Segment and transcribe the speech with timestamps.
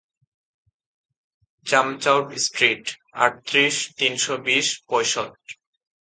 [1.65, 2.83] চামচাওড street,
[3.15, 5.33] আটত্রিশ, তিনশ বিশ পয়সট